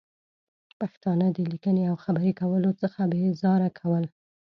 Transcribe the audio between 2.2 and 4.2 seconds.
کولو څخه بې زاره کول